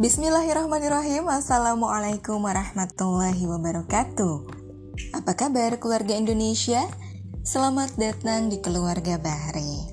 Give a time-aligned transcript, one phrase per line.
[0.00, 1.28] Bismillahirrahmanirrahim.
[1.28, 4.48] Assalamualaikum warahmatullahi wabarakatuh.
[5.12, 6.88] Apa kabar keluarga Indonesia?
[7.44, 9.92] Selamat datang di Keluarga Bahri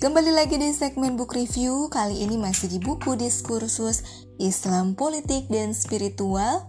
[0.00, 1.92] Kembali lagi di segmen book review.
[1.92, 4.08] Kali ini masih di buku diskursus
[4.40, 6.64] Islam Politik dan Spiritual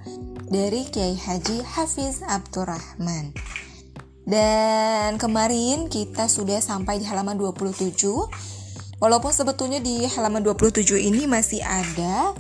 [0.52, 3.32] Dari Kiai Haji Hafiz Abdurrahman.
[4.28, 7.96] Dan kemarin kita sudah sampai di halaman 27
[8.98, 12.34] Walaupun sebetulnya di halaman 27 ini masih ada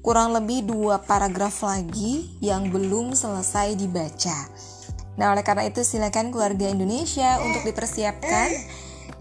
[0.00, 4.48] kurang lebih dua paragraf lagi yang belum selesai dibaca.
[5.20, 8.48] Nah, oleh karena itu silakan keluarga Indonesia untuk dipersiapkan.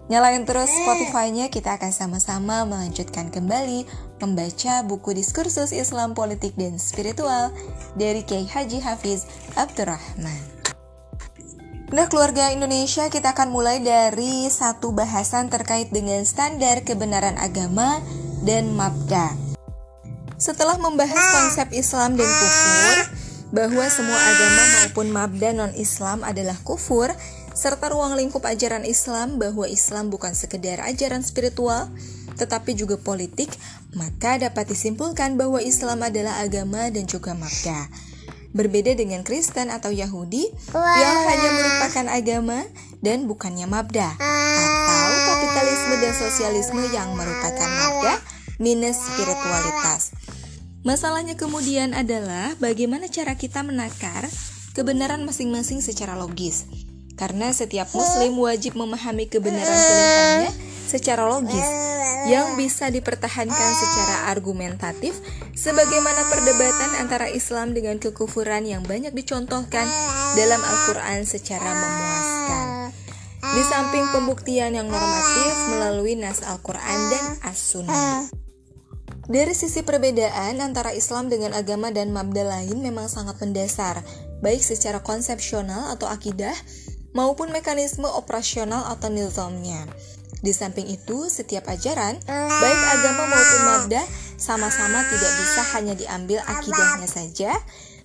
[0.09, 3.85] Nyalain terus Spotify-nya, kita akan sama-sama melanjutkan kembali
[4.17, 7.53] membaca buku diskursus Islam politik dan spiritual
[7.93, 10.41] dari Kiai Haji Hafiz Abdurrahman.
[11.93, 18.01] Nah, keluarga Indonesia, kita akan mulai dari satu bahasan terkait dengan standar kebenaran agama
[18.45, 19.48] dan mabda.
[20.39, 22.95] Setelah membahas konsep Islam dan kufur,
[23.51, 27.11] bahwa semua agama maupun mabda non-Islam adalah kufur,
[27.51, 31.91] serta ruang lingkup ajaran Islam bahwa Islam bukan sekedar ajaran spiritual,
[32.39, 33.51] tetapi juga politik,
[33.91, 37.91] maka dapat disimpulkan bahwa Islam adalah agama dan juga mabda.
[38.55, 42.59] Berbeda dengan Kristen atau Yahudi yang hanya merupakan agama
[43.03, 50.11] dan bukannya mabda atau kapitalisme dan sosialisme yang merupakan mabda minus spiritualitas.
[50.79, 54.31] Masalahnya kemudian adalah bagaimana cara kita menakar
[54.71, 56.63] kebenaran masing-masing secara logis.
[57.19, 60.51] Karena setiap muslim wajib memahami kebenaran pilihannya
[60.87, 61.67] secara logis
[62.31, 65.19] yang bisa dipertahankan secara argumentatif
[65.51, 69.83] sebagaimana perdebatan antara Islam dengan kekufuran yang banyak dicontohkan
[70.39, 72.65] dalam Al-Quran secara memuaskan.
[73.39, 78.48] Di samping pembuktian yang normatif melalui nas Al-Quran dan As-Sunnah.
[79.29, 84.01] Dari sisi perbedaan antara Islam dengan agama dan mabda lain memang sangat mendasar,
[84.41, 86.57] baik secara konsepsional atau akidah
[87.13, 89.85] maupun mekanisme operasional atau nizamnya.
[90.41, 94.01] Di samping itu, setiap ajaran, baik agama maupun mabda,
[94.41, 97.53] sama-sama tidak bisa hanya diambil akidahnya saja,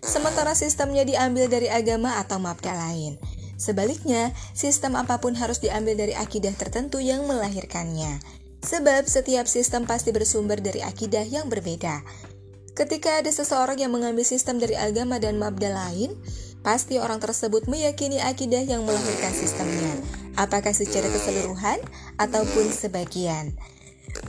[0.04, 3.16] sementara sistemnya diambil dari agama atau mabda lain.
[3.56, 8.43] Sebaliknya, sistem apa pun harus diambil dari akidah tertentu yang melahirkannya.
[8.64, 12.00] Sebab setiap sistem pasti bersumber dari akidah yang berbeda.
[12.74, 16.16] Ketika ada seseorang yang mengambil sistem dari agama dan mabda lain,
[16.64, 19.94] pasti orang tersebut meyakini akidah yang melahirkan sistemnya
[20.36, 21.78] apakah secara keseluruhan
[22.18, 23.54] ataupun sebagian.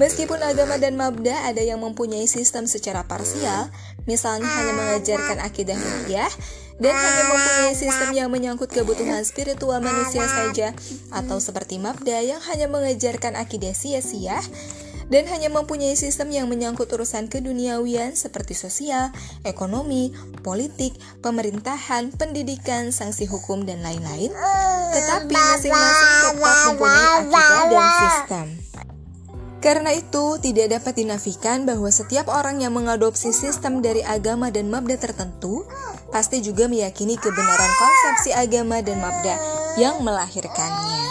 [0.01, 3.69] Meskipun agama dan mabda ada yang mempunyai sistem secara parsial,
[4.09, 6.31] misalnya hanya mengajarkan akidah rupiah,
[6.79, 10.75] dan hanya mempunyai sistem yang menyangkut kebutuhan spiritual manusia saja,
[11.11, 14.43] atau seperti mabda yang hanya mengajarkan akidah sia-sia,
[15.05, 19.13] dan hanya mempunyai sistem yang menyangkut urusan keduniawian seperti sosial,
[19.45, 20.09] ekonomi,
[20.41, 24.33] politik, pemerintahan, pendidikan, sanksi hukum, dan lain-lain,
[24.91, 28.64] tetapi masing-masing tetap mempunyai akidah dan sistem.
[29.65, 35.01] Karena itu, tidak dapat dinafikan bahwa setiap orang yang mengadopsi sistem dari agama dan mabda
[35.01, 35.65] tertentu
[36.13, 39.33] pasti juga meyakini kebenaran konsepsi agama dan mabda
[39.81, 41.01] yang melahirkannya.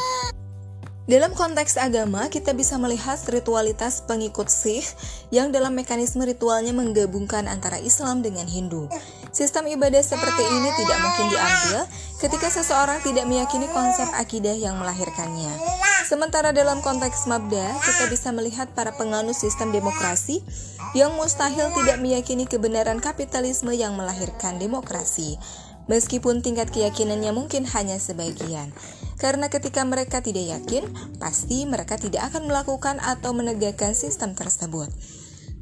[1.10, 4.86] Dalam konteks agama, kita bisa melihat ritualitas pengikut Sikh
[5.34, 8.86] yang dalam mekanisme ritualnya menggabungkan antara Islam dengan Hindu.
[9.34, 11.90] Sistem ibadah seperti ini tidak mungkin diambil
[12.22, 15.83] ketika seseorang tidak meyakini konsep akidah yang melahirkannya.
[16.04, 20.44] Sementara dalam konteks mabda, kita bisa melihat para penganut sistem demokrasi
[20.92, 25.40] yang mustahil tidak meyakini kebenaran kapitalisme yang melahirkan demokrasi
[25.88, 28.72] meskipun tingkat keyakinannya mungkin hanya sebagian.
[29.20, 30.88] Karena ketika mereka tidak yakin,
[31.20, 34.88] pasti mereka tidak akan melakukan atau menegakkan sistem tersebut.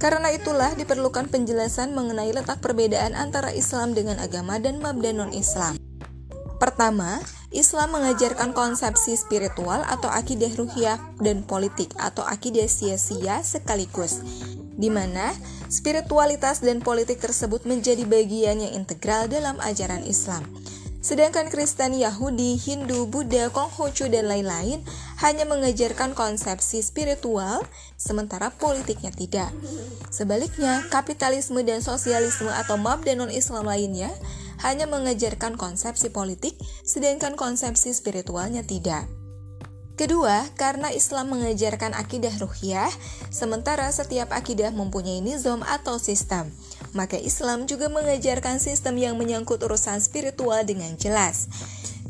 [0.02, 5.81] Karena itulah diperlukan penjelasan mengenai letak perbedaan antara Islam dengan agama dan mabda non-Islam.
[6.62, 7.18] Pertama,
[7.50, 14.22] Islam mengajarkan konsepsi spiritual atau akidah ruhiah dan politik atau akidah sia-sia sekaligus
[14.78, 15.34] di mana
[15.66, 20.46] spiritualitas dan politik tersebut menjadi bagian yang integral dalam ajaran Islam.
[21.02, 24.86] Sedangkan Kristen, Yahudi, Hindu, Buddha, Konghucu, dan lain-lain
[25.18, 27.66] hanya mengajarkan konsepsi spiritual,
[27.98, 29.50] sementara politiknya tidak.
[30.14, 34.14] Sebaliknya, kapitalisme dan sosialisme atau mabda non-Islam lainnya
[34.62, 39.06] hanya mengajarkan konsepsi politik, sedangkan konsepsi spiritualnya tidak.
[39.92, 42.88] Kedua, karena Islam mengajarkan akidah ruhiyah,
[43.28, 46.48] sementara setiap akidah mempunyai nizam atau sistem,
[46.96, 51.46] maka Islam juga mengajarkan sistem yang menyangkut urusan spiritual dengan jelas.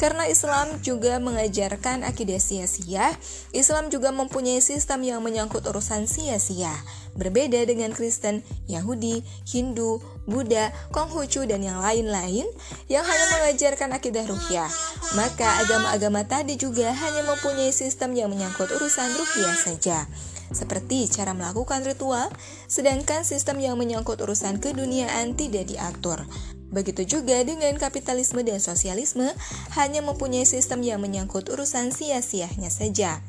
[0.02, 3.14] Karena Islam juga mengajarkan akidah sia-sia,
[3.54, 6.74] Islam juga mempunyai sistem yang menyangkut urusan sia-sia.
[7.14, 12.50] Berbeda dengan Kristen, Yahudi, Hindu, Buddha, Konghucu, dan yang lain-lain
[12.90, 14.70] yang hanya mengajarkan akidah ruhyah.
[15.14, 20.10] Maka agama-agama tadi juga hanya mempunyai sistem yang menyangkut urusan ruhyah saja
[20.52, 22.28] seperti cara melakukan ritual,
[22.68, 26.28] sedangkan sistem yang menyangkut urusan keduniaan tidak diatur.
[26.72, 29.28] Begitu juga dengan kapitalisme dan sosialisme
[29.76, 33.20] hanya mempunyai sistem yang menyangkut urusan sia-sianya saja,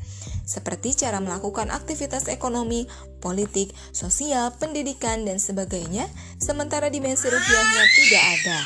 [0.48, 2.88] seperti cara melakukan aktivitas ekonomi,
[3.20, 6.08] politik, sosial, pendidikan, dan sebagainya,
[6.40, 8.60] sementara dimensi rupiahnya tidak ada.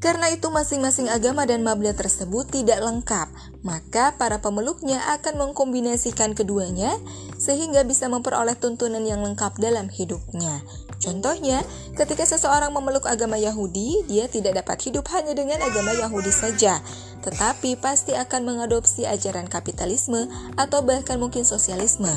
[0.00, 3.28] Karena itu masing-masing agama dan mabda tersebut tidak lengkap,
[3.60, 6.96] maka para pemeluknya akan mengkombinasikan keduanya
[7.36, 10.64] sehingga bisa memperoleh tuntunan yang lengkap dalam hidupnya.
[11.00, 11.64] Contohnya,
[11.96, 16.84] ketika seseorang memeluk agama Yahudi, dia tidak dapat hidup hanya dengan agama Yahudi saja,
[17.24, 20.28] tetapi pasti akan mengadopsi ajaran kapitalisme
[20.60, 22.12] atau bahkan mungkin sosialisme,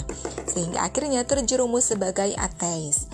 [0.47, 3.07] sehingga akhirnya terjerumus sebagai ateis.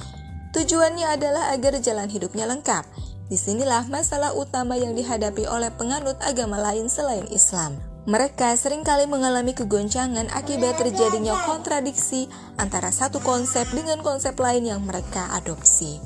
[0.49, 2.85] Tujuannya adalah agar jalan hidupnya lengkap,
[3.29, 7.77] Di sinilah masalah utama yang dihadapi oleh penganut agama lain selain Islam.
[8.09, 12.25] Mereka sering kali mengalami kegoncangan akibat terjadinya kontradiksi
[12.57, 16.01] antara satu konsep dengan konsep lain yang mereka adopsi.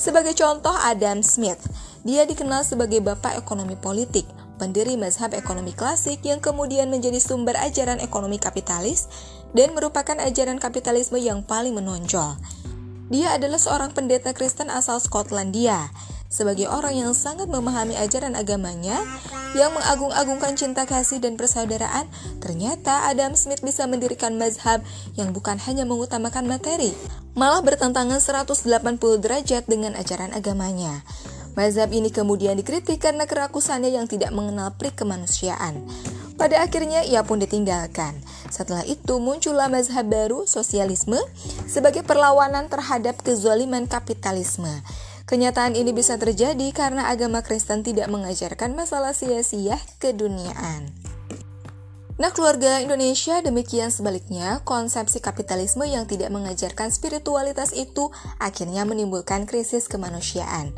[0.00, 1.60] Sebagai contoh Adam Smith,
[2.08, 4.24] dia dikenal sebagai bapak ekonomi politik,
[4.56, 9.04] pendiri mazhab ekonomi klasik yang kemudian menjadi sumber ajaran ekonomi kapitalis
[9.52, 12.32] dan merupakan ajaran kapitalisme yang paling menonjol.
[13.12, 15.92] Dia adalah seorang pendeta Kristen asal Skotlandia
[16.28, 19.00] sebagai orang yang sangat memahami ajaran agamanya,
[19.56, 22.06] yang mengagung-agungkan cinta kasih dan persaudaraan,
[22.44, 24.84] ternyata Adam Smith bisa mendirikan mazhab
[25.16, 26.92] yang bukan hanya mengutamakan materi,
[27.36, 28.62] malah bertentangan 180
[29.22, 31.06] derajat dengan ajaran agamanya.
[31.56, 35.88] Mazhab ini kemudian dikritik karena kerakusannya yang tidak mengenal prik kemanusiaan.
[36.36, 38.12] Pada akhirnya ia pun ditinggalkan.
[38.52, 41.16] Setelah itu muncullah mazhab baru, sosialisme,
[41.64, 44.84] sebagai perlawanan terhadap kezaliman kapitalisme.
[45.26, 50.86] Kenyataan ini bisa terjadi karena agama Kristen tidak mengajarkan masalah sia-sia keduniaan.
[52.14, 59.90] Nah, keluarga Indonesia demikian sebaliknya, konsepsi kapitalisme yang tidak mengajarkan spiritualitas itu akhirnya menimbulkan krisis
[59.90, 60.70] kemanusiaan.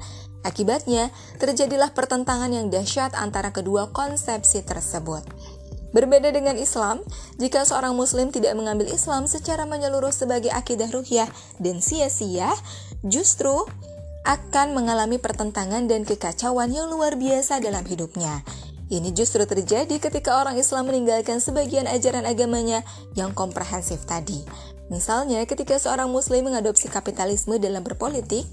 [0.48, 5.28] Akibatnya, terjadilah pertentangan yang dahsyat antara kedua konsepsi tersebut.
[5.92, 7.04] Berbeda dengan Islam,
[7.36, 11.28] jika seorang muslim tidak mengambil Islam secara menyeluruh sebagai akidah ruhyah
[11.60, 12.48] dan sia-sia,
[13.04, 13.68] justru
[14.28, 18.44] akan mengalami pertentangan dan kekacauan yang luar biasa dalam hidupnya.
[18.92, 22.84] Ini justru terjadi ketika orang Islam meninggalkan sebagian ajaran agamanya
[23.16, 24.44] yang komprehensif tadi.
[24.92, 28.44] Misalnya, ketika seorang Muslim mengadopsi kapitalisme dalam berpolitik,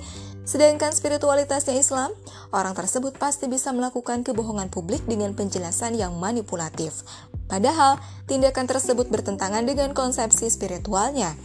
[0.48, 2.12] sedangkan spiritualitasnya Islam,
[2.56, 7.04] orang tersebut pasti bisa melakukan kebohongan publik dengan penjelasan yang manipulatif.
[7.48, 11.36] Padahal, tindakan tersebut bertentangan dengan konsepsi spiritualnya.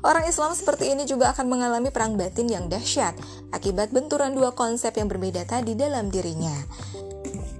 [0.00, 3.12] Orang Islam seperti ini juga akan mengalami perang batin yang dahsyat
[3.52, 6.56] akibat benturan dua konsep yang berbeda tadi dalam dirinya.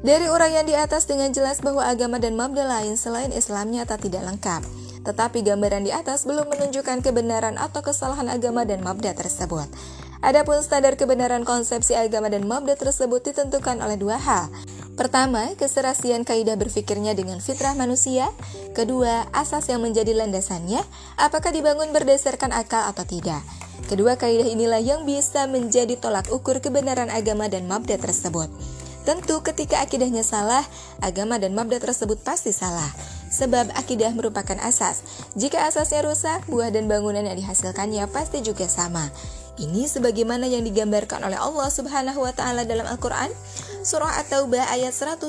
[0.00, 4.24] Dari uraian di atas dengan jelas bahwa agama dan mabda lain selain Islam nyata tidak
[4.24, 4.64] lengkap.
[5.04, 9.68] Tetapi gambaran di atas belum menunjukkan kebenaran atau kesalahan agama dan mabda tersebut.
[10.24, 14.48] Adapun standar kebenaran konsepsi agama dan mabda tersebut ditentukan oleh dua hal.
[15.00, 18.28] Pertama, keserasian kaidah berfikirnya dengan fitrah manusia.
[18.76, 20.84] Kedua, asas yang menjadi landasannya,
[21.16, 23.40] apakah dibangun berdasarkan akal atau tidak.
[23.88, 28.52] Kedua kaidah inilah yang bisa menjadi tolak ukur kebenaran agama dan mabda tersebut.
[29.08, 30.68] Tentu ketika akidahnya salah,
[31.00, 32.92] agama dan mabda tersebut pasti salah.
[33.40, 35.00] Sebab akidah merupakan asas.
[35.32, 39.08] Jika asasnya rusak, buah dan bangunan yang dihasilkannya pasti juga sama.
[39.56, 43.32] Ini sebagaimana yang digambarkan oleh Allah Subhanahu wa taala dalam Al-Qur'an
[43.80, 45.24] surah At-Taubah ayat 109.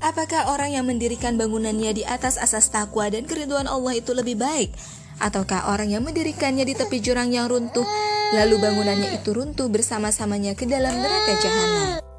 [0.00, 4.72] Apakah orang yang mendirikan bangunannya di atas asas takwa dan keriduan Allah itu lebih baik
[5.20, 7.84] ataukah orang yang mendirikannya di tepi jurang yang runtuh
[8.32, 12.09] lalu bangunannya itu runtuh bersama-samanya ke dalam neraka jahanam?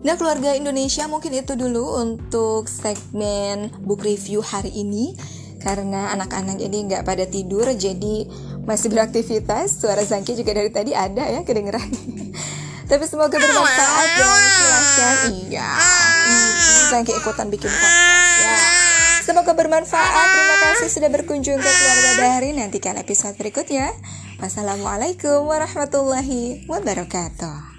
[0.00, 5.12] Nah keluarga Indonesia mungkin itu dulu untuk segmen book review hari ini
[5.60, 8.24] Karena anak-anak ini nggak pada tidur jadi
[8.64, 9.76] masih beraktivitas.
[9.76, 11.84] Suara Zangki juga dari tadi ada ya kedengeran.
[12.90, 15.70] Tapi semoga bermanfaat dan silahkan iya.
[16.88, 18.56] Zangki ikutan bikin podcast ya.
[19.20, 20.26] Semoga bermanfaat.
[20.32, 22.50] Terima kasih sudah berkunjung ke keluarga Bahari.
[22.56, 23.92] Nantikan episode berikutnya.
[24.40, 27.69] Wassalamualaikum warahmatullahi wabarakatuh.